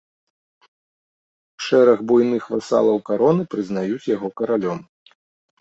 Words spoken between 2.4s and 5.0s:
васалаў кароны прызнаюць яго каралём.